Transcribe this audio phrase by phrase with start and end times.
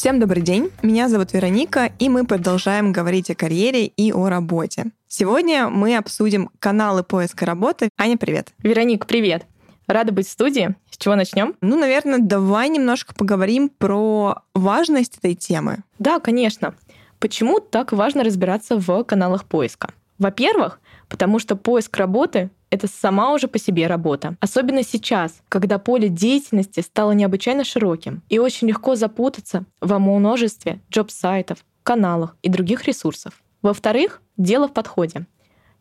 [0.00, 4.86] Всем добрый день, меня зовут Вероника, и мы продолжаем говорить о карьере и о работе.
[5.08, 7.90] Сегодня мы обсудим каналы поиска работы.
[7.98, 8.48] Аня, привет.
[8.62, 9.44] Вероник, привет.
[9.86, 10.74] Рада быть в студии.
[10.90, 11.54] С чего начнем?
[11.60, 15.80] Ну, наверное, давай немножко поговорим про важность этой темы.
[15.98, 16.74] Да, конечно.
[17.18, 19.92] Почему так важно разбираться в каналах поиска?
[20.18, 20.80] Во-первых,
[21.10, 24.36] потому что поиск работы— это сама уже по себе работа.
[24.40, 31.58] Особенно сейчас, когда поле деятельности стало необычайно широким, и очень легко запутаться во множестве джоб-сайтов,
[31.82, 33.42] каналах и других ресурсов.
[33.60, 35.26] Во-вторых, дело в подходе.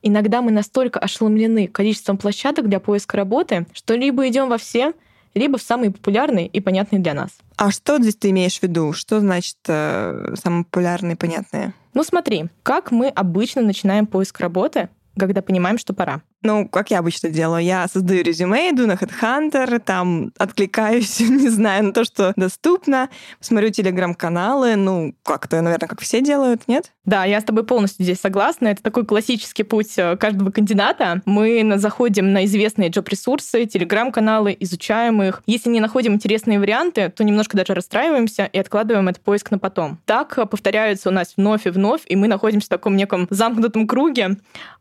[0.01, 4.93] Иногда мы настолько ошеломлены количеством площадок для поиска работы, что либо идем во все,
[5.35, 7.37] либо в самые популярные и понятные для нас.
[7.55, 8.93] А что здесь ты имеешь в виду?
[8.93, 11.73] Что значит э, самые популярные и понятные?
[11.93, 16.21] Ну смотри, как мы обычно начинаем поиск работы, когда понимаем, что пора.
[16.41, 21.85] Ну, как я обычно делаю, я создаю резюме, иду на HeadHunter, там откликаюсь, не знаю,
[21.85, 23.09] на то, что доступно,
[23.41, 26.93] смотрю телеграм-каналы, ну, как-то, наверное, как все делают, нет?
[27.03, 28.67] Да, я с тобой полностью здесь согласна.
[28.67, 31.21] Это такой классический путь э, каждого кандидата.
[31.25, 35.41] Мы заходим на известные джоб-ресурсы, телеграм-каналы, изучаем их.
[35.47, 39.97] Если не находим интересные варианты, то немножко даже расстраиваемся и откладываем этот поиск на потом.
[40.05, 43.87] Так э, повторяется у нас вновь и вновь, и мы находимся в таком неком замкнутом
[43.87, 44.37] круге,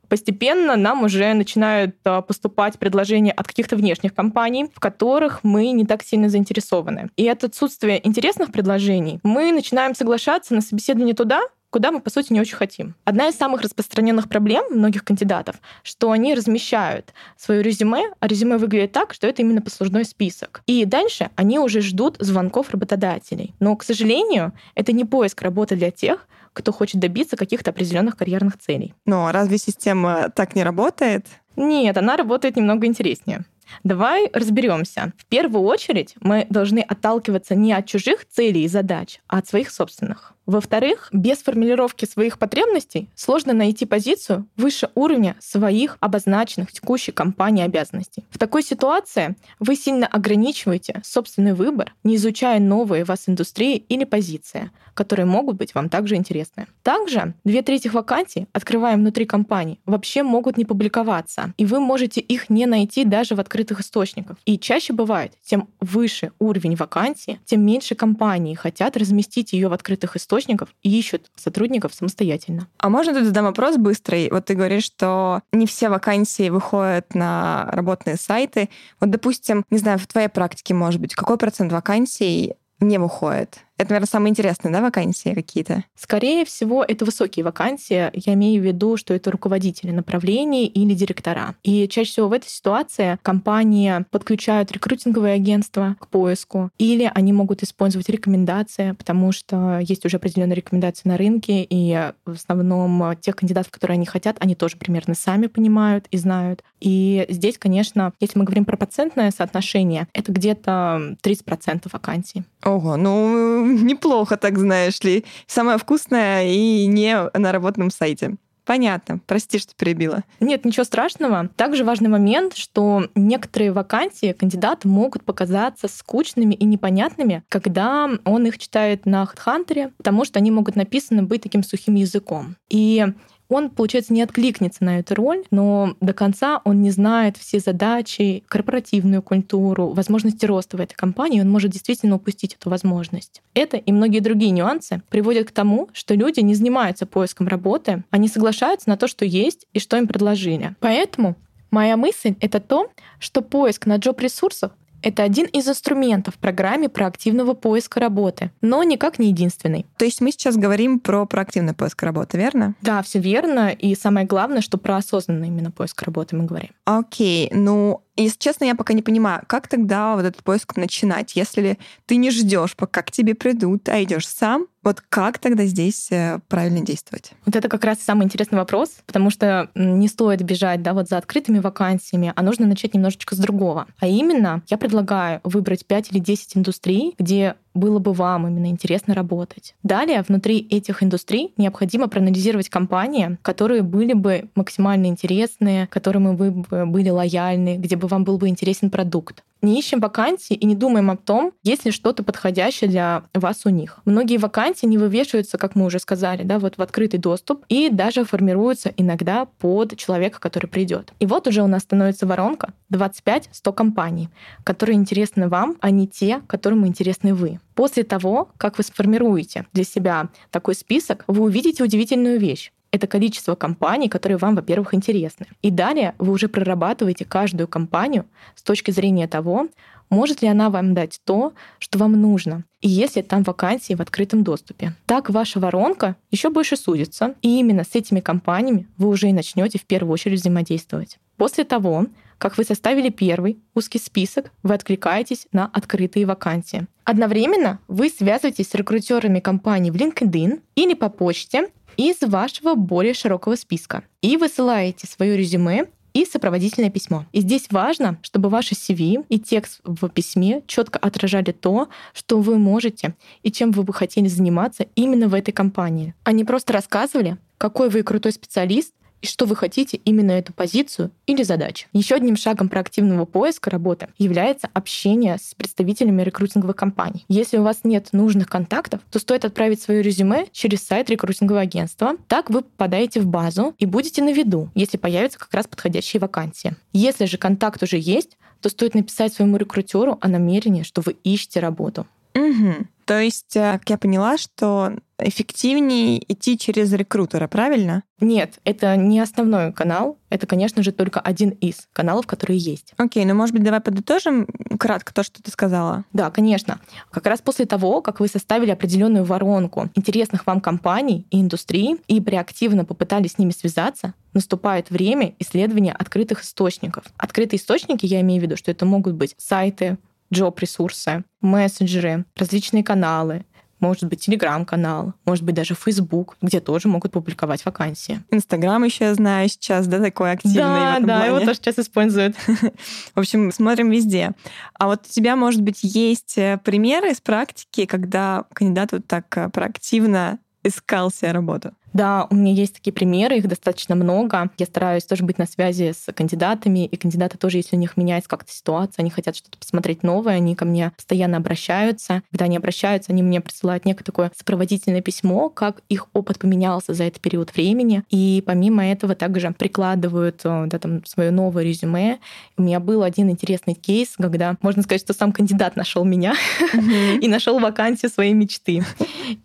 [0.09, 5.85] постепенно нам уже начинают а, поступать предложения от каких-то внешних компаний, в которых мы не
[5.87, 7.11] так сильно заинтересованы.
[7.17, 12.33] И от отсутствия интересных предложений мы начинаем соглашаться на собеседование туда, куда мы, по сути,
[12.33, 12.95] не очень хотим.
[13.05, 18.93] Одна из самых распространенных проблем многих кандидатов, что они размещают свое резюме, а резюме выглядит
[18.93, 20.63] так, что это именно послужной список.
[20.67, 23.55] И дальше они уже ждут звонков работодателей.
[23.61, 26.27] Но, к сожалению, это не поиск работы для тех,
[26.59, 28.95] кто хочет добиться каких-то определенных карьерных целей.
[29.07, 31.27] Но разве система так не работает?
[31.57, 33.45] Нет, она работает немного интереснее.
[33.85, 35.13] Давай разберемся.
[35.19, 39.71] В первую очередь мы должны отталкиваться не от чужих целей и задач, а от своих
[39.71, 40.35] собственных.
[40.49, 48.25] Во-вторых, без формулировки своих потребностей сложно найти позицию выше уровня своих обозначенных текущей компании обязанностей.
[48.31, 54.71] В такой ситуации вы сильно ограничиваете собственный выбор, не изучая новые вас индустрии или позиции,
[54.95, 56.67] которые могут быть вам также интересны.
[56.83, 62.49] Также две трети вакансий, открывая внутри компании, вообще могут не публиковаться, и вы можете их
[62.49, 64.39] не найти даже в открытых источниках.
[64.47, 70.17] И чаще бывает, тем выше уровень вакансии, тем меньше компании хотят разместить ее в открытых
[70.17, 72.69] источниках, источников и ищут сотрудников самостоятельно.
[72.79, 74.31] А можно тут задам вопрос быстрый?
[74.31, 78.69] Вот ты говоришь, что не все вакансии выходят на работные сайты.
[79.01, 83.59] Вот, допустим, не знаю, в твоей практике, может быть, какой процент вакансий не выходит?
[83.79, 85.85] Это, наверное, самые интересные, да, вакансии какие-то?
[85.95, 88.11] Скорее всего, это высокие вакансии.
[88.13, 91.55] Я имею в виду, что это руководители направлений или директора.
[91.63, 97.63] И чаще всего в этой ситуации компании подключают рекрутинговые агентства к поиску, или они могут
[97.63, 103.71] использовать рекомендации, потому что есть уже определенные рекомендации на рынке, и в основном тех кандидатов,
[103.71, 106.65] которые они хотят, они тоже примерно сами понимают и знают.
[106.81, 112.43] И здесь, конечно, если мы говорим про процентное соотношение, это где-то 30% вакансий.
[112.65, 115.25] Ого, ну неплохо, так знаешь ли.
[115.47, 118.37] Самое вкусное и не на работном сайте.
[118.69, 119.19] Понятно.
[119.27, 120.25] Прости, что перебила.
[120.41, 121.49] Нет, ничего страшного.
[121.57, 128.59] Также важный момент, что некоторые вакансии кандидаты могут показаться скучными и непонятными, когда он их
[128.59, 132.57] читает на HeadHunter, потому что они могут написаны быть таким сухим языком.
[132.69, 133.07] И
[133.49, 138.45] он, получается, не откликнется на эту роль, но до конца он не знает все задачи,
[138.49, 143.43] корпоративную культуру, возможности роста в этой компании, он может действительно упустить эту возможность.
[143.55, 148.29] Это и многие другие нюансы приводят к тому, что люди не занимаются поиском работы, они
[148.29, 150.77] соглашаются на то, что есть и что им предложили.
[150.81, 151.37] Поэтому
[151.71, 154.73] Моя мысль— это то, что поиск на джоб-ресурсах
[155.03, 159.87] это один из инструментов в программе проактивного поиска работы, но никак не единственный.
[159.97, 162.75] То есть мы сейчас говорим про проактивный поиск работы, верно?
[162.83, 163.71] Да, все верно.
[163.71, 166.71] И самое главное, что про осознанный именно поиск работы мы говорим.
[166.85, 171.79] Окей, ну если честно, я пока не понимаю, как тогда вот этот поиск начинать, если
[172.07, 176.41] ты не ждешь, пока к тебе придут, а идешь сам, вот как тогда здесь э,
[176.49, 177.33] правильно действовать?
[177.45, 181.19] Вот это как раз самый интересный вопрос, потому что не стоит бежать да, вот за
[181.19, 183.87] открытыми вакансиями, а нужно начать немножечко с другого.
[183.99, 189.15] А именно, я предлагаю выбрать 5 или 10 индустрий, где было бы вам именно интересно
[189.15, 189.75] работать.
[189.83, 196.87] Далее, внутри этих индустрий необходимо проанализировать компании, которые были бы максимально интересные, которым вы бы
[196.87, 199.43] были лояльны, где бы вам был бы интересен продукт.
[199.63, 203.71] Не ищем вакансии и не думаем о том, есть ли что-то подходящее для вас у
[203.71, 203.99] них.
[204.05, 208.25] Многие вакансии не вывешиваются, как мы уже сказали, да, вот в открытый доступ и даже
[208.25, 211.13] формируются иногда под человека, который придет.
[211.19, 214.29] И вот уже у нас становится воронка 25-100 компаний,
[214.65, 217.61] которые интересны вам, а не те, которым интересны вы.
[217.75, 223.55] После того, как вы сформируете для себя такой список, вы увидите удивительную вещь это количество
[223.55, 225.47] компаний, которые вам, во-первых, интересны.
[225.63, 228.25] И далее вы уже прорабатываете каждую компанию
[228.55, 229.69] с точки зрения того,
[230.11, 234.43] может ли она вам дать то, что вам нужно, и если там вакансии в открытом
[234.43, 234.95] доступе.
[235.07, 239.79] Так ваша воронка еще больше сузится, и именно с этими компаниями вы уже и начнете
[239.79, 241.19] в первую очередь взаимодействовать.
[241.37, 242.07] После того,
[242.39, 246.87] как вы составили первый узкий список, вы откликаетесь на открытые вакансии.
[247.05, 253.57] Одновременно вы связываетесь с рекрутерами компаний в LinkedIn или по почте из вашего более широкого
[253.57, 257.27] списка и высылаете свое резюме и сопроводительное письмо.
[257.33, 262.57] И здесь важно, чтобы ваше CV и текст в письме четко отражали то, что вы
[262.57, 267.91] можете и чем вы бы хотели заниматься именно в этой компании, не просто рассказывали, какой
[267.91, 271.87] вы крутой специалист и что вы хотите именно эту позицию или задачу.
[271.93, 277.25] Еще одним шагом проактивного поиска работы является общение с представителями рекрутинговых компаний.
[277.29, 282.17] Если у вас нет нужных контактов, то стоит отправить свое резюме через сайт рекрутингового агентства.
[282.27, 286.77] Так вы попадаете в базу и будете на виду, если появятся как раз подходящие вакансии.
[286.93, 291.61] Если же контакт уже есть, то стоит написать своему рекрутеру о намерении, что вы ищете
[291.61, 292.07] работу.
[292.35, 292.87] Угу.
[293.05, 298.03] То есть, э, как я поняла, что эффективнее идти через рекрутера, правильно?
[298.21, 300.19] Нет, это не основной канал.
[300.31, 302.93] Это, конечно же, только один из каналов, которые есть.
[302.97, 304.47] Окей, ну, может быть, давай подытожим
[304.79, 306.05] кратко то, что ты сказала.
[306.13, 306.81] Да, конечно.
[307.11, 312.21] Как раз после того, как вы составили определенную воронку интересных вам компаний и индустрий и
[312.21, 317.05] преактивно попытались с ними связаться, наступает время исследования открытых источников.
[317.17, 319.99] Открытые источники, я имею в виду, что это могут быть сайты,
[320.33, 323.45] джоб-ресурсы, мессенджеры, различные каналы,
[323.81, 328.21] может быть, телеграм-канал, может быть, даже Facebook, где тоже могут публиковать вакансии.
[328.31, 332.37] Инстаграм еще я знаю сейчас, да, такой активный да, Да, его тоже сейчас используют.
[333.15, 334.33] В общем, смотрим везде.
[334.75, 339.37] А вот у тебя, может быть, есть э, примеры из практики, когда кандидат вот так
[339.37, 341.73] э, проактивно искал себе работу?
[341.93, 344.51] Да, у меня есть такие примеры, их достаточно много.
[344.59, 348.29] Я стараюсь тоже быть на связи с кандидатами, и кандидаты тоже, если у них меняется
[348.29, 352.23] как-то ситуация, они хотят что-то посмотреть новое, они ко мне постоянно обращаются.
[352.31, 357.05] Когда они обращаются, они мне присылают некое такое сопроводительное письмо, как их опыт поменялся за
[357.05, 358.03] этот период времени.
[358.11, 362.19] И помимо этого также прикладывают э, да, там, свое новое резюме.
[362.57, 366.35] У меня был один интересный кейс, когда, можно сказать, что сам кандидат нашел меня
[367.21, 368.85] и нашел вакансию своей мечты.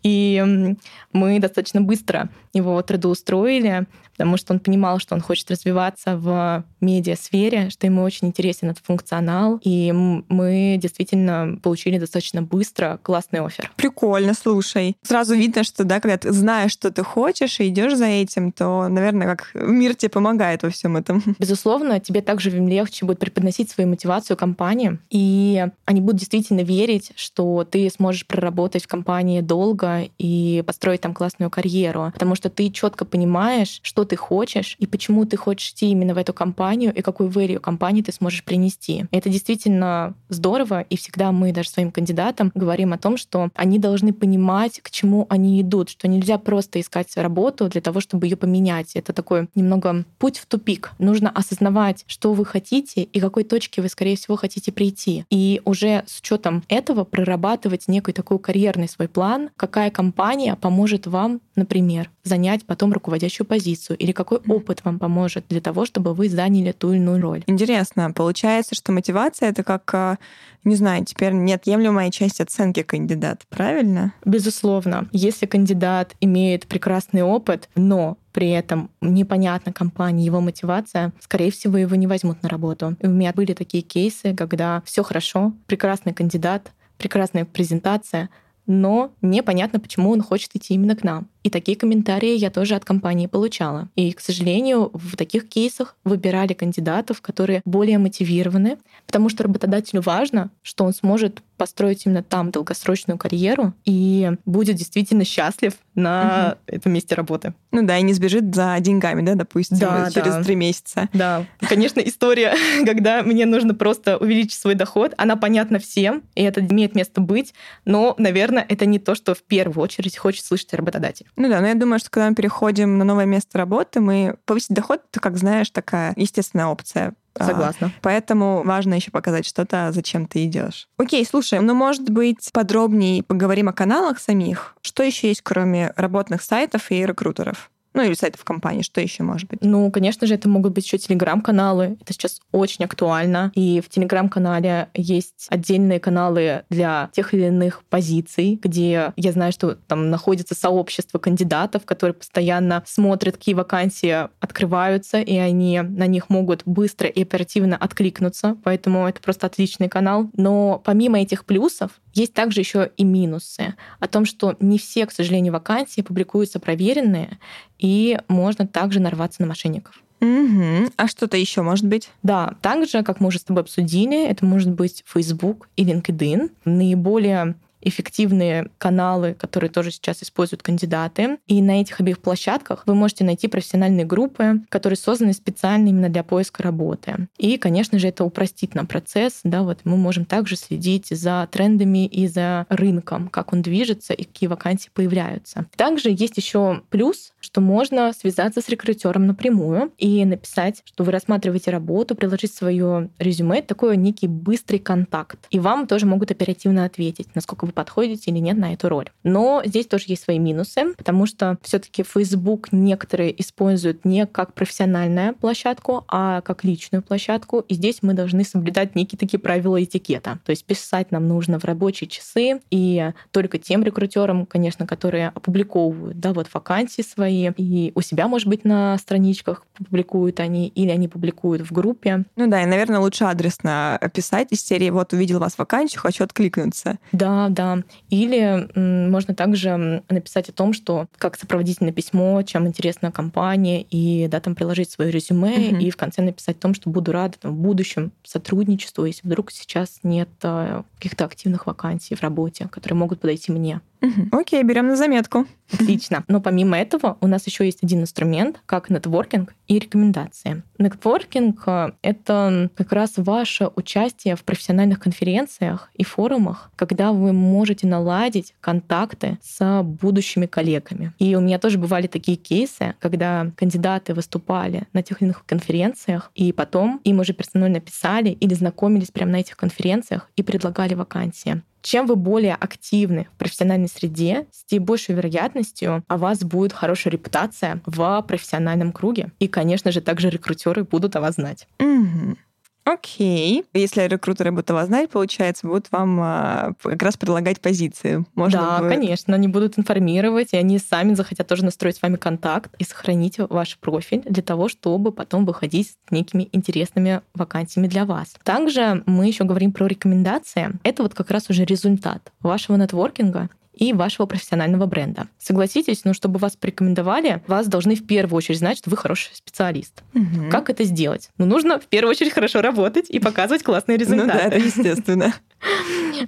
[0.03, 0.75] И
[1.13, 7.69] мы достаточно быстро его трудоустроили, потому что он понимал, что он хочет развиваться в медиасфере,
[7.69, 13.71] что ему очень интересен этот функционал, и мы действительно получили достаточно быстро классный офер.
[13.75, 14.95] Прикольно, слушай.
[15.03, 18.87] Сразу видно, что, да, когда ты знаешь, что ты хочешь, и идешь за этим, то,
[18.87, 21.23] наверное, как мир тебе помогает во всем этом.
[21.39, 27.63] Безусловно, тебе также легче будет преподносить свою мотивацию компании, и они будут действительно верить, что
[27.69, 33.05] ты сможешь проработать в компании долго и построить там классную карьеру, потому что ты четко
[33.05, 37.29] понимаешь, что ты хочешь и почему ты хочешь идти именно в эту компанию и какую
[37.29, 39.05] value компании ты сможешь принести.
[39.11, 44.13] Это действительно здорово, и всегда мы даже своим кандидатам говорим о том, что они должны
[44.13, 48.95] понимать, к чему они идут, что нельзя просто искать работу для того, чтобы ее поменять.
[48.95, 50.91] Это такой немного путь в тупик.
[50.99, 55.25] Нужно осознавать, что вы хотите и какой точке вы, скорее всего, хотите прийти.
[55.29, 61.41] И уже с учетом этого прорабатывать некий такой карьерный свой план, какая компания поможет вам,
[61.55, 66.71] например, занять потом руководящую позицию или какой опыт вам поможет для того, чтобы вы заняли
[66.71, 67.43] ту или иную роль.
[67.47, 68.11] Интересно.
[68.11, 70.17] Получается, что мотивация— это как, а,
[70.63, 74.13] не знаю, теперь неотъемлемая часть оценки кандидата, правильно?
[74.23, 75.09] Безусловно.
[75.11, 81.95] Если кандидат имеет прекрасный опыт, но при этом непонятна компании, его мотивация, скорее всего, его
[81.95, 82.95] не возьмут на работу.
[82.99, 88.29] И у меня были такие кейсы, когда все хорошо, прекрасный кандидат, прекрасная презентация,
[88.65, 91.27] но непонятно, почему он хочет идти именно к нам.
[91.43, 93.89] И такие комментарии я тоже от компании получала.
[93.95, 100.49] И, к сожалению, в таких кейсах выбирали кандидатов, которые более мотивированы, потому что работодателю важно,
[100.61, 106.75] что он сможет построить именно там долгосрочную карьеру и будет действительно счастлив на угу.
[106.75, 107.53] этом месте работы.
[107.71, 111.09] Ну да, и не сбежит за деньгами, да, допустим, да, через три месяца.
[111.13, 111.45] Да.
[111.59, 112.55] Конечно, история,
[112.85, 117.53] когда мне нужно просто увеличить свой доход, она понятна всем, и это имеет место быть,
[117.85, 121.27] но, наверное, это не то, что в первую очередь хочет слышать работодатель.
[121.35, 124.75] Ну да, но я думаю, что когда мы переходим на новое место работы, мы повысить
[124.75, 127.91] доход, это, как знаешь, такая естественная опция А, Согласна.
[128.01, 130.87] Поэтому важно еще показать что-то, зачем ты идешь.
[130.97, 134.75] Окей, слушай, ну, может быть, подробнее поговорим о каналах самих.
[134.81, 137.71] Что еще есть, кроме работных сайтов и рекрутеров?
[137.93, 139.59] Ну, или сайтов компании, что еще может быть?
[139.61, 141.97] Ну, конечно же, это могут быть еще телеграм-каналы.
[142.01, 143.51] Это сейчас очень актуально.
[143.55, 149.75] И в телеграм-канале есть отдельные каналы для тех или иных позиций, где я знаю, что
[149.75, 156.63] там находится сообщество кандидатов, которые постоянно смотрят, какие вакансии открываются, и они на них могут
[156.65, 158.57] быстро и оперативно откликнуться.
[158.63, 160.29] Поэтому это просто отличный канал.
[160.35, 165.11] Но помимо этих плюсов, есть также еще и минусы о том, что не все, к
[165.11, 167.39] сожалению, вакансии публикуются проверенные,
[167.83, 170.01] и можно также нарваться на мошенников.
[170.21, 170.89] Угу.
[170.95, 172.09] А что-то еще может быть?
[172.23, 176.49] Да, также, как мы уже с тобой обсудили, это может быть Facebook и LinkedIn.
[176.63, 181.37] Наиболее эффективные каналы, которые тоже сейчас используют кандидаты.
[181.47, 186.23] И на этих обеих площадках вы можете найти профессиональные группы, которые созданы специально именно для
[186.23, 187.27] поиска работы.
[187.37, 189.41] И, конечно же, это упростит нам процесс.
[189.43, 194.23] Да, вот мы можем также следить за трендами и за рынком, как он движется и
[194.23, 195.65] какие вакансии появляются.
[195.75, 201.71] Также есть еще плюс, что можно связаться с рекрутером напрямую и написать, что вы рассматриваете
[201.71, 205.39] работу, приложить свое резюме, такой некий быстрый контакт.
[205.49, 209.09] И вам тоже могут оперативно ответить, насколько вы подходите или нет на эту роль.
[209.23, 215.35] Но здесь тоже есть свои минусы, потому что все-таки Facebook некоторые используют не как профессиональную
[215.35, 217.59] площадку, а как личную площадку.
[217.67, 220.39] И здесь мы должны соблюдать некие такие правила этикета.
[220.45, 226.19] То есть писать нам нужно в рабочие часы и только тем рекрутерам, конечно, которые опубликовывают
[226.19, 231.07] да, вот вакансии свои и у себя, может быть, на страничках публикуют они или они
[231.07, 232.25] публикуют в группе.
[232.35, 236.99] Ну да, и, наверное, лучше адресно писать из серии «Вот увидел вас вакансию, хочу откликнуться».
[237.11, 237.83] Да, да, да.
[238.09, 238.67] Или
[239.09, 244.55] можно также написать о том, что как сопроводительное письмо, чем интересна компания, и да, там
[244.55, 245.77] приложить свое резюме, угу.
[245.77, 249.51] и в конце написать о том, что буду рада там, в будущем сотрудничеству, если вдруг
[249.51, 253.81] сейчас нет э, каких-то активных вакансий в работе, которые могут подойти мне.
[254.03, 254.37] Угу.
[254.37, 255.47] Окей, берем на заметку.
[255.71, 256.25] Отлично.
[256.27, 260.61] Но помимо этого у нас еще есть один инструмент, как нетворкинг и рекомендации.
[260.77, 267.87] Нетворкинг э,— это как раз ваше участие в профессиональных конференциях и форумах, когда вы можете
[267.87, 271.13] наладить контакты с будущими коллегами.
[271.17, 276.29] И у меня тоже бывали такие кейсы, когда кандидаты выступали на тех или иных конференциях,
[276.35, 281.61] и потом им уже персонально писали или знакомились прямо на этих конференциях и предлагали вакансии.
[281.83, 287.11] Чем вы более активны в профессиональной среде, с тем большей вероятностью о вас будет хорошая
[287.11, 289.31] репутация в профессиональном круге.
[289.39, 291.67] И, конечно же, также рекрутеры будут о вас знать.
[291.79, 292.37] Угу.
[292.85, 293.63] Окей.
[293.73, 298.25] Если рекрутеры будут вас знать, получается, будут вам а, как раз предлагать позиции.
[298.35, 298.91] Можно да, будет...
[298.91, 299.35] конечно.
[299.35, 303.77] Они будут информировать, и они сами захотят тоже настроить с вами контакт и сохранить ваш
[303.77, 308.35] профиль для того, чтобы потом выходить с некими интересными вакансиями для вас.
[308.43, 310.71] Также мы еще говорим про рекомендации.
[310.83, 315.27] Это вот как раз уже результат вашего нетворкинга и вашего профессионального бренда.
[315.39, 320.03] Согласитесь, ну, чтобы вас порекомендовали, вас должны в первую очередь знать, что вы хороший специалист.
[320.13, 320.49] Угу.
[320.51, 321.29] Как это сделать?
[321.37, 324.31] Ну, нужно в первую очередь хорошо работать и показывать классные результаты.
[324.31, 325.33] Ну да, это естественно.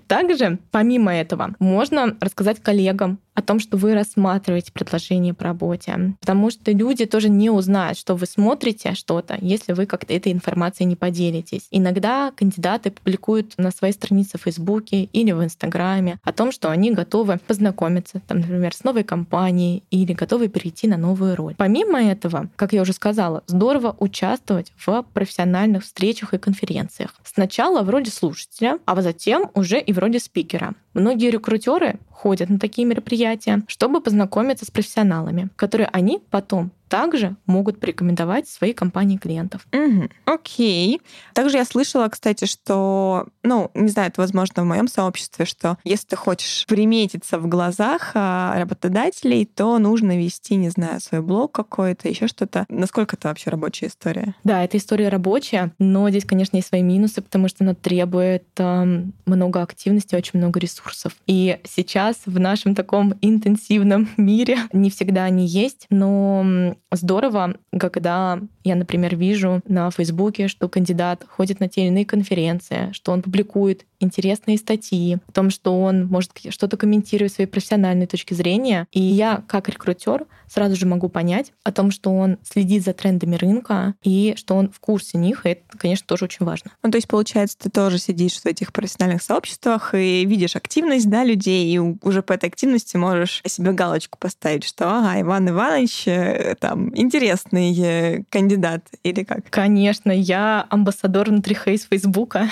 [0.08, 6.16] Также, помимо этого, можно рассказать коллегам о том, что вы рассматриваете предложение по работе.
[6.22, 10.88] Потому что люди тоже не узнают, что вы смотрите что-то, если вы как-то этой информацией
[10.88, 11.68] не поделитесь.
[11.70, 16.92] Иногда кандидаты публикуют на своей странице в Фейсбуке или в Инстаграме о том, что они
[16.92, 21.56] готовы познакомиться, там, например, с новой компанией или готовы перейти на новую роль.
[21.58, 27.14] Помимо этого, как я уже сказала, здорово участвовать в профессиональных встречах и конференциях.
[27.26, 30.74] Сначала в роли слушателя, а затем уже и в роли спикера.
[30.94, 37.82] Многие рекрутеры ходят на такие мероприятия, чтобы познакомиться с профессионалами, которые они потом также могут
[37.82, 39.68] порекомендовать своей компании клиентов.
[39.74, 40.08] Угу.
[40.24, 41.02] Окей.
[41.34, 46.08] Также я слышала, кстати, что, ну, не знаю, это возможно в моем сообществе, что если
[46.08, 52.08] ты хочешь приметиться в глазах а, работодателей, то нужно вести, не знаю, свой блог какой-то,
[52.08, 52.66] еще что-то.
[52.70, 54.34] Насколько это вообще рабочая история?
[54.46, 59.04] Да, это история рабочая, но здесь, конечно, есть свои минусы, потому что она требует э,
[59.26, 61.18] много активности, очень много ресурсов.
[61.28, 68.76] И сейчас в нашем таком интенсивном мире не всегда они есть, но здорово, когда я,
[68.76, 73.86] например, вижу на Фейсбуке, что кандидат ходит на те или иные конференции, что он публикует
[74.00, 78.88] интересные статьи, о том, что он может что-то комментировать с своей профессиональной точки зрения.
[78.92, 83.36] И я, как рекрутер, сразу же могу понять о том, что он следит за трендами
[83.36, 86.72] рынка и что он в курсе них, и это, конечно, тоже очень важно.
[86.84, 91.24] Ну, то есть, получается, ты тоже сидишь в этих профессиональных сообществах и видишь активность, да,
[91.24, 96.56] людей, и уже по этой активности можешь себе галочку поставить, что, ага, Иван Иванович э,
[96.60, 99.50] там интересный э, кандидат или как?
[99.50, 102.50] Конечно, я амбассадор внутри Хейс Фейсбука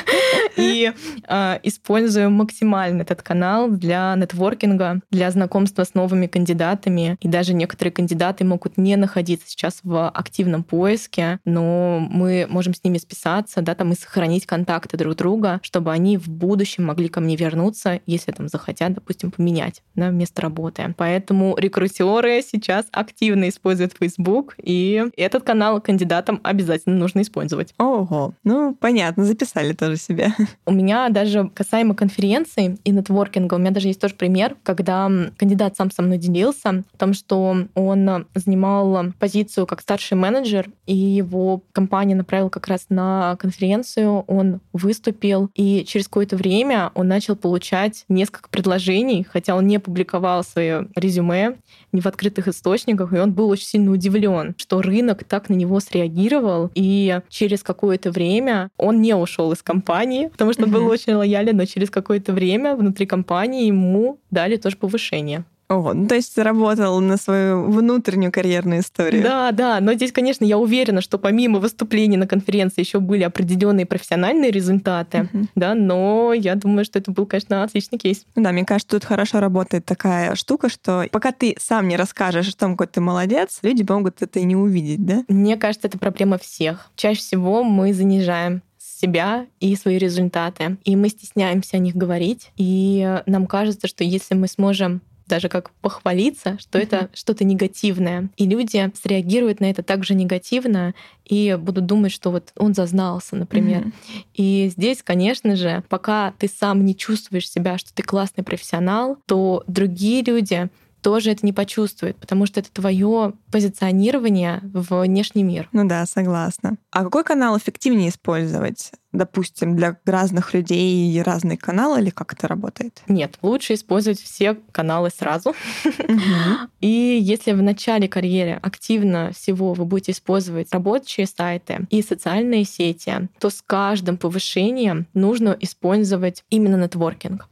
[0.56, 7.16] и э, использую максимально этот канал для нетворкинга, для знакомства с новыми кандидатами.
[7.20, 12.84] И даже некоторые кандидаты могут не находиться сейчас в активном поиске, но мы можем с
[12.84, 17.20] ними списаться, да, там и сохранить контакты друг друга, чтобы они в будущем могли ко
[17.20, 20.94] мне вернуться, если там захотят, допустим, поменять да, место работы.
[20.96, 27.74] Поэтому рекрутеры сейчас активно используют Facebook, и этот канал кандидатам обязательно нужно использовать.
[27.78, 30.32] Ого, ну понятно, записали тоже себе.
[30.70, 35.74] У меня даже касаемо конференций и нетворкинга, у меня даже есть тоже пример, когда кандидат
[35.74, 41.64] сам со мной делился о том, что он занимал позицию как старший менеджер, и его
[41.72, 48.04] компания направила как раз на конференцию, он выступил, и через какое-то время он начал получать
[48.08, 51.56] несколько предложений, хотя он не публиковал свое резюме
[51.90, 55.80] не в открытых источниках, и он был очень сильно удивлен, что рынок так на него
[55.80, 61.14] среагировал, и через какое-то время он не ушел из компании, потому что он был очень
[61.14, 65.44] лоялен, но через какое-то время внутри компании ему дали тоже повышение.
[65.70, 69.22] Ого, ну то есть работал на свою внутреннюю карьерную историю.
[69.22, 73.86] Да, да, но здесь, конечно, я уверена, что помимо выступлений на конференции еще были определенные
[73.86, 75.46] профессиональные результаты, uh-huh.
[75.54, 78.26] да, но я думаю, что это был, конечно, отличный кейс.
[78.34, 82.56] Да, мне кажется, тут хорошо работает такая штука, что пока ты сам не расскажешь о
[82.56, 85.22] том, какой ты молодец, люди могут это и не увидеть, да?
[85.28, 86.90] Мне кажется, это проблема всех.
[86.96, 88.62] Чаще всего мы занижаем
[89.00, 90.76] себя и свои результаты.
[90.84, 92.50] И мы стесняемся о них говорить.
[92.56, 96.82] И нам кажется, что если мы сможем даже как похвалиться, что mm-hmm.
[96.82, 98.28] это что-то негативное.
[98.36, 100.92] И люди среагируют на это также негативно
[101.24, 103.84] и будут думать, что вот он зазнался, например.
[103.84, 104.24] Mm-hmm.
[104.34, 109.62] И здесь, конечно же, пока ты сам не чувствуешь себя, что ты классный профессионал, то
[109.68, 110.68] другие люди
[111.02, 115.68] тоже это не почувствует, потому что это твое позиционирование в внешний мир.
[115.72, 116.76] Ну да, согласна.
[116.90, 118.92] А какой канал эффективнее использовать?
[119.12, 123.02] Допустим, для разных людей разный канал или как это работает?
[123.08, 125.54] Нет, лучше использовать все каналы сразу.
[126.80, 133.28] И если в начале карьеры активно всего вы будете использовать рабочие сайты и социальные сети,
[133.40, 137.48] то с каждым повышением нужно использовать именно нетворкинг.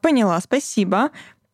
[0.00, 1.10] Поняла, спасибо.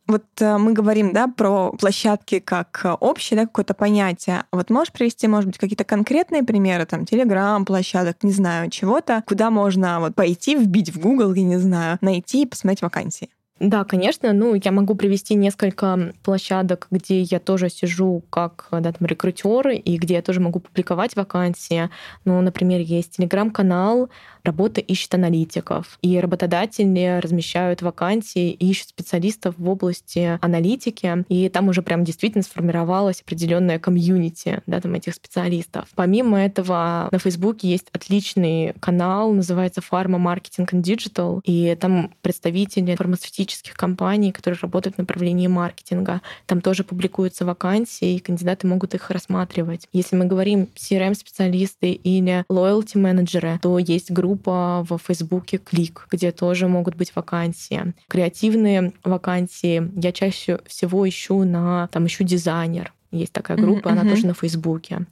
[0.06, 4.44] Вот э, мы говорим, да, про площадки как э, общее, да, какое-то понятие.
[4.50, 9.50] Вот можешь привести, может быть, какие-то конкретные примеры, там, Телеграм, площадок, не знаю, чего-то, куда
[9.50, 13.30] можно вот пойти, вбить в Google, я не знаю, найти и посмотреть вакансии?
[13.62, 14.32] Да, конечно.
[14.32, 19.96] Ну, я могу привести несколько площадок, где я тоже сижу как да, там, рекрутер, и
[19.98, 21.88] где я тоже могу публиковать вакансии.
[22.24, 24.10] Ну, например, есть телеграм-канал
[24.42, 31.68] «Работа ищет аналитиков», и работодатели размещают вакансии и ищут специалистов в области аналитики, и там
[31.68, 35.86] уже прям действительно сформировалась определенная комьюнити да, там, этих специалистов.
[35.94, 42.96] Помимо этого, на Фейсбуке есть отличный канал, называется «Pharma Marketing and Digital», и там представители
[42.96, 46.20] фармацевтических туристических компаний, которые работают в направлении маркетинга.
[46.46, 49.88] Там тоже публикуются вакансии, и кандидаты могут их рассматривать.
[49.92, 56.68] Если мы говорим CRM-специалисты или loyalty менеджеры, то есть группа в Фейсбуке Клик, где тоже
[56.68, 57.92] могут быть вакансии.
[58.08, 62.92] Креативные вакансии я чаще всего ищу на там ищу дизайнер.
[63.12, 63.92] Есть такая группа, mm-hmm.
[63.92, 65.06] она тоже на Фейсбуке.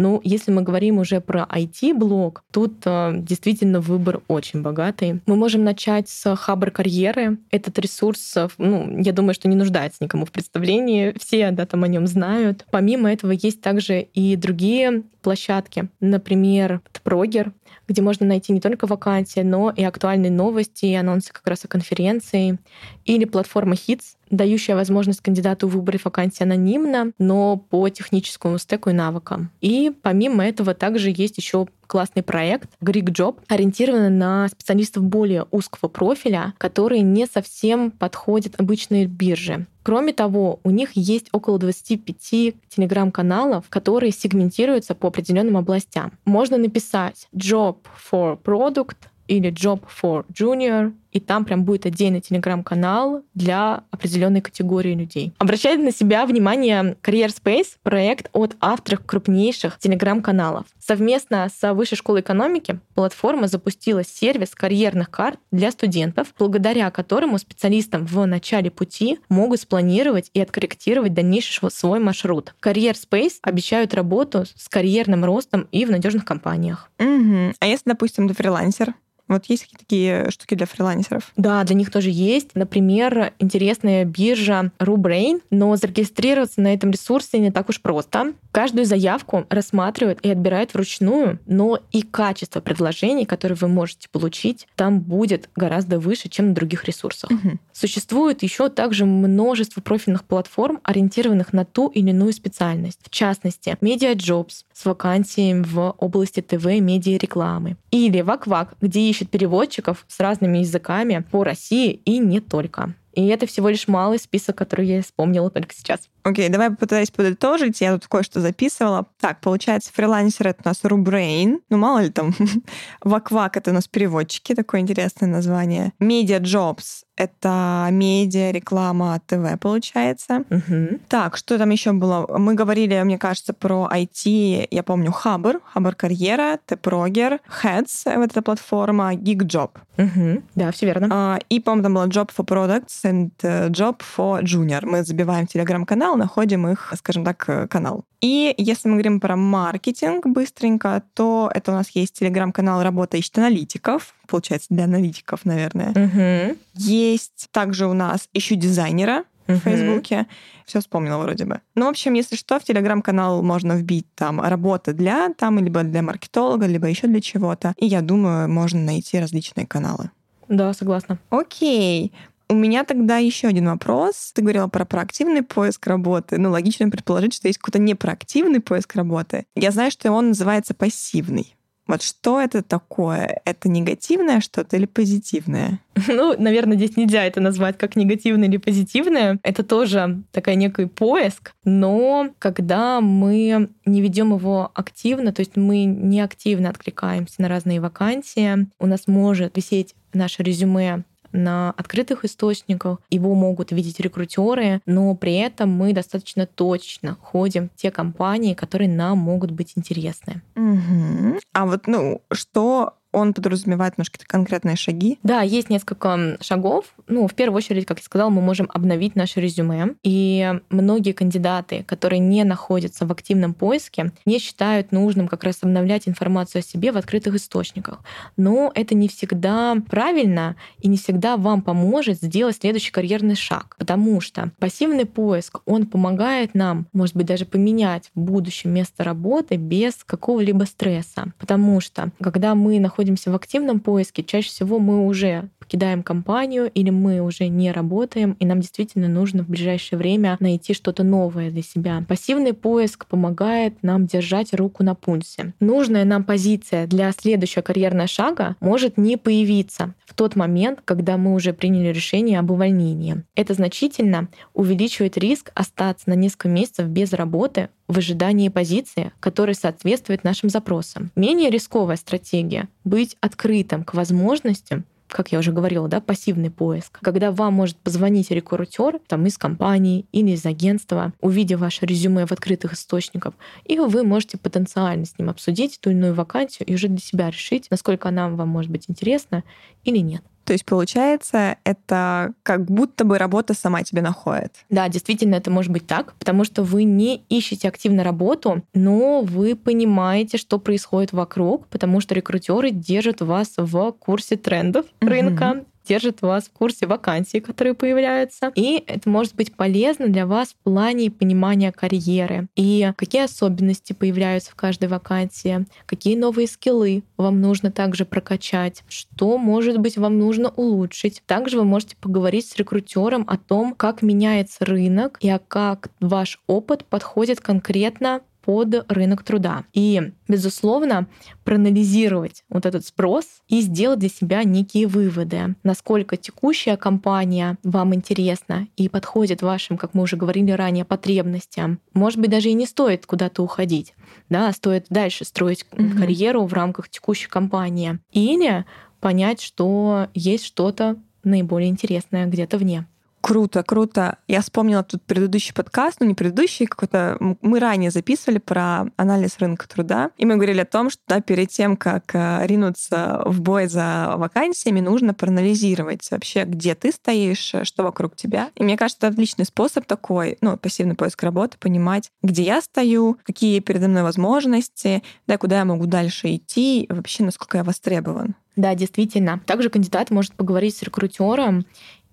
[0.00, 5.20] Ну, если мы говорим уже про IT-блог, тут э, действительно выбор очень богатый.
[5.26, 7.36] Мы можем начать с Хабр карьеры.
[7.50, 11.14] Этот ресурс, э, ну, я думаю, что не нуждается никому в представлении.
[11.20, 12.64] Все да, там о нем знают.
[12.70, 15.90] Помимо этого есть также и другие площадки.
[16.00, 17.52] Например, Прогер,
[17.88, 21.68] где можно найти не только вакансии, но и актуальные новости и анонсы как раз о
[21.68, 22.58] конференции.
[23.04, 29.50] Или платформа Hits, дающая возможность кандидату выбрать вакансии анонимно, но по техническому стеку и навыкам.
[29.60, 35.88] И помимо этого также есть еще классный проект Greek Job, ориентированный на специалистов более узкого
[35.88, 39.66] профиля, которые не совсем подходят обычной бирже.
[39.82, 46.12] Кроме того, у них есть около 25 телеграм-каналов, которые сегментируются по определенным областям.
[46.24, 47.78] Можно написать Job
[48.10, 54.94] for Product или Job for Junior и там прям будет отдельный телеграм-канал для определенной категории
[54.94, 55.32] людей.
[55.38, 60.66] Обращает на себя внимание Career Space, проект от авторов крупнейших телеграм-каналов.
[60.78, 68.06] Совместно с Высшей школой экономики платформа запустила сервис карьерных карт для студентов, благодаря которому специалистам
[68.06, 72.54] в начале пути могут спланировать и откорректировать дальнейший свой маршрут.
[72.62, 76.90] Career Space обещают работу с карьерным ростом и в надежных компаниях.
[76.98, 77.54] Угу.
[77.58, 78.94] А если, допустим, ты фрилансер,
[79.30, 81.30] Вот есть какие-то такие штуки для фрилансеров?
[81.36, 82.50] Да, для них тоже есть.
[82.54, 88.32] Например, интересная биржа RuBrain, но зарегистрироваться на этом ресурсе не так уж просто.
[88.50, 94.98] Каждую заявку рассматривают и отбирают вручную, но и качество предложений, которые вы можете получить, там
[94.98, 97.30] будет гораздо выше, чем на других ресурсах.
[97.30, 97.60] Мгм.
[97.72, 102.98] Существует еще также множество профильных платформ, ориентированных на ту или иную специальность.
[103.04, 107.76] В частности, MediaJobs с вакансиями в области ТВ, медиа рекламы.
[107.90, 112.94] Или Ваквак, где ищет переводчиков с разными языками по России и не только.
[113.14, 116.08] И это всего лишь малый список, который я вспомнила только сейчас.
[116.22, 117.80] Окей, давай попытаюсь подытожить.
[117.80, 119.06] Я тут кое-что записывала.
[119.20, 121.60] Так, получается, фрилансер— это у нас Rubrain.
[121.70, 122.34] Ну, мало ли там.
[123.02, 125.92] Ваквак— это у нас переводчики, такое интересное название.
[125.98, 130.44] Media Jobs— это медиа, реклама, ТВ, получается.
[130.50, 131.00] Мгм.
[131.08, 132.26] Так, что там еще было?
[132.38, 134.68] Мы говорили, мне кажется, про IT.
[134.70, 139.70] Я помню Хабр, Хабр Карьера, Тпрогер, Heads, вот эта платформа, GigJob.
[139.96, 140.44] Мгм.
[140.54, 141.08] Да, все верно.
[141.10, 144.84] А, И, по-моему, там было Job for Products and э, Job for Junior.
[144.84, 148.04] Мы забиваем Телеграм-канал, находим их, скажем так, э, канал.
[148.20, 153.38] И если мы говорим про маркетинг быстренько, то это у нас есть Телеграм-канал «Работа ищет
[153.38, 154.14] аналитиков».
[154.26, 155.90] Получается, для аналитиков, наверное.
[155.90, 156.56] Мгм.
[156.74, 159.60] Есть также у нас «Ищу дизайнера», в Мгм.
[159.60, 160.26] Фейсбуке.
[160.64, 161.60] Все вспомнила вроде бы.
[161.74, 166.02] Ну, в общем, если что, в Телеграм-канал можно вбить там работа для, там, либо для
[166.02, 167.74] маркетолога, либо еще для чего-то.
[167.76, 170.10] И я думаю, можно найти различные каналы.
[170.48, 171.18] Да, согласна.
[171.30, 172.12] Окей.
[172.50, 174.32] У меня тогда еще один вопрос.
[174.34, 176.36] Ты говорила про проактивный поиск работы.
[176.36, 179.46] Ну, логично предположить, что есть какой-то непроактивный поиск работы.
[179.54, 181.54] Я знаю, что он называется пассивный.
[181.86, 183.40] Вот что это такое?
[183.44, 185.78] Это негативное что-то или позитивное?
[186.08, 189.38] Ну, наверное, здесь нельзя это назвать как негативное или позитивное.
[189.42, 195.84] Это тоже такой некий поиск, но когда мы не ведем его активно, то есть мы
[195.84, 202.98] не активно откликаемся на разные вакансии, у нас может висеть наше резюме на открытых источниках,
[203.10, 208.88] его могут видеть рекрутеры, но при этом мы достаточно точно ходим в те компании, которые
[208.88, 210.42] нам могут быть интересны.
[210.54, 211.38] Мгм.
[211.52, 215.18] А вот, ну, что он подразумевает немножко конкретные шаги?
[215.22, 216.86] Да, есть несколько шагов.
[217.08, 219.94] Ну, в первую очередь, как я сказала, мы можем обновить наше резюме.
[220.02, 226.08] И многие кандидаты, которые не находятся в активном поиске, не считают нужным как раз обновлять
[226.08, 228.00] информацию о себе в открытых источниках.
[228.36, 233.74] Но это не всегда правильно и не всегда вам поможет сделать следующий карьерный шаг.
[233.78, 239.56] Потому что пассивный поиск, он помогает нам, может быть, даже поменять в будущем место работы
[239.56, 241.32] без какого-либо стресса.
[241.38, 242.99] Потому что, когда мы находимся
[243.30, 248.44] в активном поиске, чаще всего мы уже покидаем компанию или мы уже не работаем, и
[248.44, 252.04] нам действительно нужно в ближайшее время найти что-то новое для себя.
[252.08, 255.54] Пассивный поиск помогает нам держать руку на пульсе.
[255.60, 261.34] Нужная нам позиция для следующего карьерного шага может не появиться в тот момент, когда мы
[261.34, 263.22] уже приняли решение об увольнении.
[263.36, 270.24] Это значительно увеличивает риск остаться на несколько месяцев без работы в ожидании позиции, которая соответствует
[270.24, 271.10] нашим запросам.
[271.16, 277.32] Менее рисковая стратегия— быть открытым к возможностям как я уже говорила, да, пассивный поиск, когда
[277.32, 282.74] вам может позвонить рекрутер там, из компании или из агентства, увидев ваше резюме в открытых
[282.74, 286.98] источниках, и вы можете потенциально с ним обсудить ту или иную вакансию и уже для
[286.98, 289.42] себя решить, насколько она вам может быть интересна
[289.84, 290.22] или нет.
[290.50, 294.56] То есть, получается, это как будто бы работа сама тебе находит.
[294.68, 299.54] Да, действительно, это может быть так, потому что вы не ищете активно работу, но вы
[299.54, 305.08] понимаете, что происходит вокруг, потому что рекрутеры держат вас в курсе трендов Мгм.
[305.08, 308.52] рынка, держат вас в курсе вакансий, которые появляются.
[308.54, 312.46] И это может быть полезно для вас в плане понимания карьеры.
[312.54, 319.36] И какие особенности появляются в каждой вакансии, какие новые скиллы вам нужно также прокачать, что,
[319.36, 321.22] может быть, вам нужно улучшить.
[321.26, 326.84] Также вы можете поговорить с рекрутером о том, как меняется рынок и как ваш опыт
[326.84, 329.64] подходит конкретно под рынок труда.
[329.72, 331.06] И, безусловно,
[331.44, 338.66] проанализировать вот этот спрос и сделать для себя некие выводы, насколько текущая компания вам интересна
[338.76, 341.80] и подходит вашим, как мы уже говорили ранее, потребностям.
[341.92, 343.94] Может быть, даже и не стоит куда-то уходить,
[344.28, 345.98] да, а стоит дальше строить Мгм.
[345.98, 347.98] карьеру в рамках текущей компании.
[348.12, 348.64] Или
[349.00, 352.86] понять, что есть что-то наиболее интересное где-то вне.
[353.20, 354.16] Круто, круто.
[354.28, 357.18] Я вспомнила тут предыдущий подкаст, ну не предыдущий, какой-то...
[357.42, 361.50] Мы ранее записывали про анализ рынка труда, и мы говорили о том, что да, перед
[361.50, 367.82] тем, как э, ринуться в бой за вакансиями, нужно проанализировать вообще, где ты стоишь, что
[367.82, 368.50] вокруг тебя.
[368.54, 373.18] И мне кажется, это отличный способ такой, ну, пассивный поиск работы, понимать, где я стою,
[373.24, 378.34] какие передо мной возможности, да, куда я могу дальше идти, вообще, насколько я востребован.
[378.56, 379.40] Да, действительно.
[379.46, 381.64] Также кандидат может поговорить с рекрутером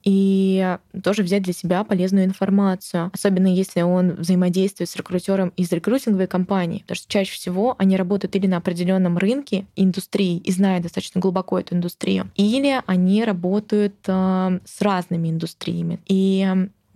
[0.03, 6.27] и тоже взять для себя полезную информацию, особенно если он взаимодействует с рекрутером из рекрутинговой
[6.27, 11.19] компании, потому что чаще всего они работают или на определенном рынке индустрии и знают достаточно
[11.21, 15.99] глубоко эту индустрию, или они работают э, с разными индустриями.
[16.07, 16.47] И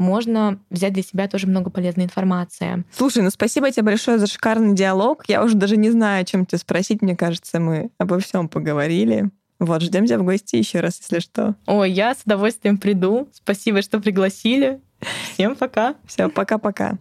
[0.01, 2.83] можно взять для себя тоже много полезной информации.
[2.91, 5.23] Слушай, ну спасибо тебе большое за шикарный диалог.
[5.27, 7.01] Я уже даже не знаю, о чем тебя спросить.
[7.01, 9.29] Мне кажется, мы обо всем поговорили.
[9.61, 11.55] Вот, ждем тебя в гости еще раз, если что.
[11.67, 13.29] Ой, я с удовольствием приду.
[13.31, 14.81] Спасибо, что пригласили.
[15.33, 15.93] Всем пока.
[16.07, 16.97] Все, пока-пока.